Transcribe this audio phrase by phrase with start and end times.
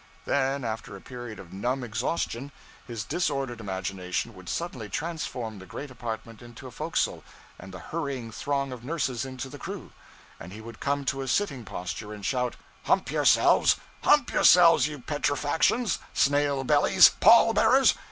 [0.25, 2.51] Then, after a period of dumb exhaustion,
[2.87, 7.23] his disordered imagination would suddenly transform the great apartment into a forecastle,
[7.59, 9.91] and the hurrying throng of nurses into the crew;
[10.39, 14.97] and he would come to a sitting posture and shout, 'Hump yourselves, _hump _yourselves, you
[14.97, 17.93] petrifactions, snail bellies, pall bearers!